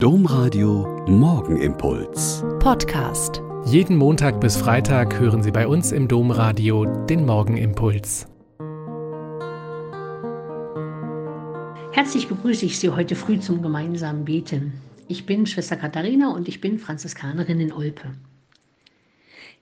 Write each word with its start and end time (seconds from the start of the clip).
Domradio 0.00 1.04
Morgenimpuls. 1.08 2.44
Podcast. 2.60 3.42
Jeden 3.66 3.96
Montag 3.96 4.40
bis 4.40 4.56
Freitag 4.56 5.18
hören 5.18 5.42
Sie 5.42 5.50
bei 5.50 5.66
uns 5.66 5.90
im 5.90 6.06
Domradio 6.06 6.84
den 7.06 7.26
Morgenimpuls. 7.26 8.28
Herzlich 11.90 12.28
begrüße 12.28 12.64
ich 12.64 12.78
Sie 12.78 12.90
heute 12.90 13.16
früh 13.16 13.40
zum 13.40 13.60
gemeinsamen 13.60 14.24
Beten. 14.24 14.74
Ich 15.08 15.26
bin 15.26 15.46
Schwester 15.46 15.74
Katharina 15.74 16.32
und 16.32 16.46
ich 16.46 16.60
bin 16.60 16.78
Franziskanerin 16.78 17.58
in 17.58 17.72
Olpe. 17.72 18.12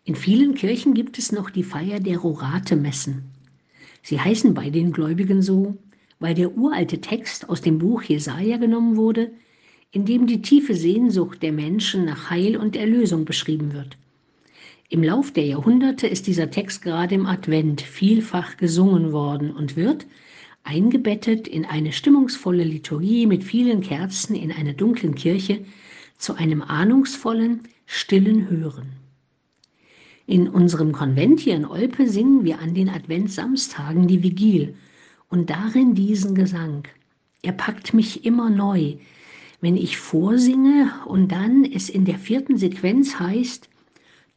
In 0.04 0.16
vielen 0.16 0.54
Kirchen 0.54 0.92
gibt 0.92 1.16
es 1.16 1.32
noch 1.32 1.48
die 1.48 1.64
Feier 1.64 1.98
der 1.98 2.18
Rorate-Messen. 2.18 3.24
Sie 4.02 4.20
heißen 4.20 4.52
bei 4.52 4.68
den 4.68 4.92
Gläubigen 4.92 5.40
so, 5.40 5.78
weil 6.20 6.34
der 6.34 6.58
uralte 6.58 7.00
Text 7.00 7.48
aus 7.48 7.62
dem 7.62 7.78
Buch 7.78 8.02
Jesaja 8.02 8.58
genommen 8.58 8.98
wurde, 8.98 9.30
in 9.92 10.04
dem 10.04 10.26
die 10.26 10.42
tiefe 10.42 10.74
Sehnsucht 10.74 11.42
der 11.42 11.52
Menschen 11.52 12.04
nach 12.04 12.30
Heil 12.30 12.56
und 12.56 12.76
Erlösung 12.76 13.24
beschrieben 13.24 13.72
wird. 13.72 13.96
Im 14.88 15.02
Lauf 15.02 15.32
der 15.32 15.46
Jahrhunderte 15.46 16.06
ist 16.06 16.26
dieser 16.26 16.50
Text 16.50 16.82
gerade 16.82 17.14
im 17.14 17.26
Advent 17.26 17.80
vielfach 17.80 18.56
gesungen 18.56 19.12
worden 19.12 19.50
und 19.50 19.76
wird, 19.76 20.06
eingebettet 20.62 21.48
in 21.48 21.64
eine 21.64 21.92
stimmungsvolle 21.92 22.64
Liturgie 22.64 23.26
mit 23.26 23.44
vielen 23.44 23.80
Kerzen 23.80 24.34
in 24.34 24.52
einer 24.52 24.74
dunklen 24.74 25.14
Kirche, 25.14 25.64
zu 26.18 26.34
einem 26.34 26.62
ahnungsvollen, 26.62 27.62
stillen 27.86 28.48
Hören. 28.48 28.92
In 30.26 30.48
unserem 30.48 30.92
Konvent 30.92 31.40
hier 31.40 31.54
in 31.54 31.64
Olpe 31.64 32.08
singen 32.08 32.44
wir 32.44 32.58
an 32.58 32.74
den 32.74 32.88
Adventsamstagen 32.88 34.08
die 34.08 34.22
Vigil 34.22 34.74
und 35.28 35.50
darin 35.50 35.94
diesen 35.94 36.34
Gesang. 36.34 36.88
Er 37.42 37.52
packt 37.52 37.94
mich 37.94 38.24
immer 38.24 38.50
neu, 38.50 38.96
wenn 39.60 39.76
ich 39.76 39.96
vorsinge 39.96 40.92
und 41.06 41.32
dann 41.32 41.64
es 41.64 41.88
in 41.88 42.04
der 42.04 42.18
vierten 42.18 42.58
Sequenz 42.58 43.18
heißt, 43.18 43.68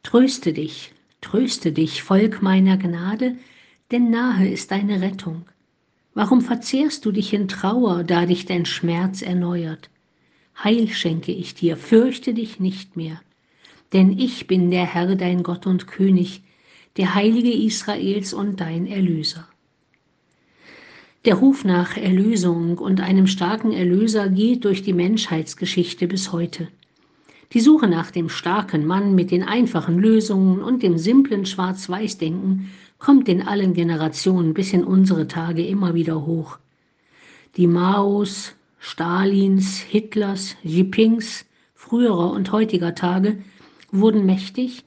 Tröste 0.02 0.54
dich, 0.54 0.92
tröste 1.20 1.72
dich, 1.72 2.02
Volk 2.02 2.40
meiner 2.40 2.78
Gnade, 2.78 3.36
denn 3.90 4.10
nahe 4.10 4.48
ist 4.48 4.70
deine 4.70 5.02
Rettung. 5.02 5.44
Warum 6.14 6.40
verzehrst 6.40 7.04
du 7.04 7.12
dich 7.12 7.34
in 7.34 7.48
Trauer, 7.48 8.02
da 8.02 8.26
dich 8.26 8.46
dein 8.46 8.64
Schmerz 8.64 9.20
erneuert? 9.22 9.90
Heil 10.62 10.88
schenke 10.88 11.32
ich 11.32 11.54
dir, 11.54 11.76
fürchte 11.76 12.34
dich 12.34 12.60
nicht 12.60 12.96
mehr, 12.96 13.20
denn 13.92 14.18
ich 14.18 14.46
bin 14.46 14.70
der 14.70 14.86
Herr 14.86 15.16
dein 15.16 15.42
Gott 15.42 15.66
und 15.66 15.86
König, 15.86 16.42
der 16.96 17.14
Heilige 17.14 17.52
Israels 17.52 18.32
und 18.32 18.60
dein 18.60 18.86
Erlöser. 18.86 19.46
Der 21.26 21.34
Ruf 21.34 21.66
nach 21.66 21.98
Erlösung 21.98 22.78
und 22.78 23.02
einem 23.02 23.26
starken 23.26 23.72
Erlöser 23.72 24.30
geht 24.30 24.64
durch 24.64 24.82
die 24.82 24.94
Menschheitsgeschichte 24.94 26.08
bis 26.08 26.32
heute. 26.32 26.68
Die 27.52 27.60
Suche 27.60 27.88
nach 27.88 28.10
dem 28.10 28.30
starken 28.30 28.86
Mann 28.86 29.14
mit 29.14 29.30
den 29.30 29.42
einfachen 29.42 29.98
Lösungen 29.98 30.62
und 30.62 30.82
dem 30.82 30.96
simplen 30.96 31.44
Schwarz-Weiß-Denken 31.44 32.70
kommt 32.98 33.28
in 33.28 33.42
allen 33.42 33.74
Generationen 33.74 34.54
bis 34.54 34.72
in 34.72 34.82
unsere 34.82 35.28
Tage 35.28 35.66
immer 35.66 35.92
wieder 35.92 36.24
hoch. 36.24 36.58
Die 37.58 37.66
Maos, 37.66 38.54
Stalins, 38.78 39.78
Hitlers, 39.78 40.56
Jipings 40.62 41.44
früherer 41.74 42.30
und 42.30 42.50
heutiger 42.50 42.94
Tage 42.94 43.42
wurden 43.92 44.24
mächtig, 44.24 44.84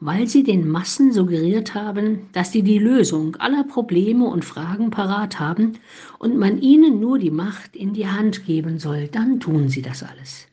weil 0.00 0.28
sie 0.28 0.44
den 0.44 0.68
Massen 0.68 1.12
suggeriert 1.12 1.74
haben, 1.74 2.28
dass 2.32 2.52
sie 2.52 2.62
die 2.62 2.78
Lösung 2.78 3.36
aller 3.36 3.64
Probleme 3.64 4.26
und 4.26 4.44
Fragen 4.44 4.90
parat 4.90 5.40
haben 5.40 5.78
und 6.18 6.36
man 6.36 6.60
ihnen 6.62 7.00
nur 7.00 7.18
die 7.18 7.32
Macht 7.32 7.74
in 7.74 7.94
die 7.94 8.06
Hand 8.06 8.46
geben 8.46 8.78
soll, 8.78 9.08
dann 9.08 9.40
tun 9.40 9.68
sie 9.68 9.82
das 9.82 10.02
alles. 10.02 10.46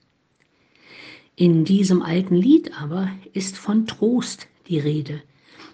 In 1.36 1.64
diesem 1.64 2.02
alten 2.02 2.36
Lied 2.36 2.72
aber 2.80 3.12
ist 3.34 3.58
von 3.58 3.86
Trost 3.86 4.48
die 4.68 4.80
Rede, 4.80 5.22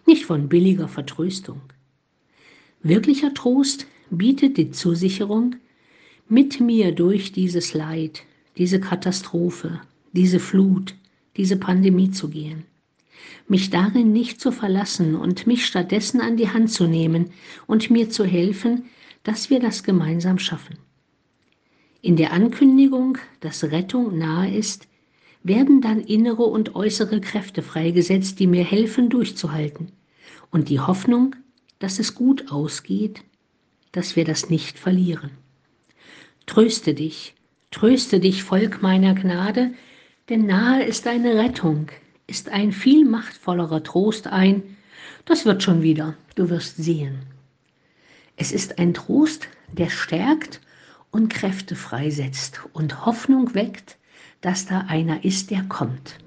nicht 0.06 0.26
von 0.26 0.50
billiger 0.50 0.88
Vertröstung. 0.88 1.62
Wirklicher 2.84 3.34
Trost 3.34 3.86
bietet 4.10 4.58
die 4.58 4.72
Zusicherung, 4.72 5.56
mit 6.28 6.60
mir 6.60 6.94
durch 6.94 7.32
dieses 7.32 7.74
Leid, 7.74 8.24
diese 8.58 8.80
Katastrophe, 8.80 9.82
diese 10.14 10.40
Flut, 10.40 10.96
diese 11.38 11.58
Pandemie 11.58 12.12
zu 12.12 12.30
gehen 12.30 12.66
mich 13.48 13.70
darin 13.70 14.12
nicht 14.12 14.40
zu 14.40 14.52
verlassen 14.52 15.16
und 15.16 15.48
mich 15.48 15.66
stattdessen 15.66 16.22
an 16.22 16.38
die 16.38 16.50
Hand 16.50 16.72
zu 16.72 16.88
nehmen 16.88 17.32
und 17.68 17.90
mir 17.90 18.10
zu 18.10 18.26
helfen, 18.26 18.86
dass 19.24 19.50
wir 19.50 19.60
das 19.60 19.84
gemeinsam 19.84 20.40
schaffen. 20.40 20.78
In 22.02 22.16
der 22.16 22.34
Ankündigung, 22.34 23.18
dass 23.42 23.64
Rettung 23.64 24.18
nahe 24.18 24.56
ist, 24.56 24.88
werden 25.44 25.82
dann 25.82 26.00
innere 26.00 26.44
und 26.44 26.76
äußere 26.76 27.22
Kräfte 27.22 27.62
freigesetzt, 27.62 28.40
die 28.40 28.48
mir 28.48 28.64
helfen 28.64 29.10
durchzuhalten, 29.10 29.92
und 30.50 30.70
die 30.70 30.80
Hoffnung, 30.80 31.36
dass 31.80 32.00
es 32.00 32.16
gut 32.16 32.52
ausgeht, 32.52 33.24
dass 33.92 34.16
wir 34.16 34.26
das 34.26 34.50
nicht 34.50 34.78
verlieren. 34.78 35.32
Tröste 36.46 36.94
dich, 36.94 37.36
tröste 37.72 38.20
dich, 38.20 38.44
Volk 38.44 38.82
meiner 38.82 39.14
Gnade, 39.14 39.74
denn 40.30 40.46
nahe 40.46 40.84
ist 40.84 41.06
deine 41.06 41.36
Rettung, 41.36 41.88
ist 42.32 42.48
ein 42.48 42.72
viel 42.72 43.04
machtvollerer 43.04 43.84
Trost 43.84 44.28
ein, 44.28 44.64
das 45.26 45.46
wird 45.46 45.64
schon 45.64 45.82
wieder, 45.82 46.16
du 46.36 46.50
wirst 46.50 46.78
sehen. 46.78 47.24
Es 48.38 48.54
ist 48.54 48.80
ein 48.80 48.94
Trost, 48.94 49.50
der 49.74 49.90
stärkt 49.90 50.62
und 51.12 51.28
Kräfte 51.30 51.76
freisetzt 51.76 52.62
und 52.72 53.06
Hoffnung 53.06 53.54
weckt, 53.54 53.98
dass 54.40 54.66
da 54.66 54.86
einer 54.88 55.26
ist, 55.26 55.52
der 55.52 55.64
kommt. 55.64 56.20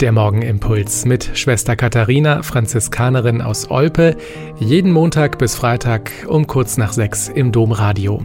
Der 0.00 0.10
Morgenimpuls 0.12 1.04
mit 1.04 1.30
Schwester 1.38 1.76
Katharina, 1.76 2.42
Franziskanerin 2.42 3.40
aus 3.40 3.70
Olpe, 3.70 4.16
jeden 4.58 4.90
Montag 4.90 5.38
bis 5.38 5.54
Freitag 5.54 6.10
um 6.26 6.48
kurz 6.48 6.76
nach 6.76 6.92
sechs 6.92 7.28
im 7.28 7.52
Domradio. 7.52 8.24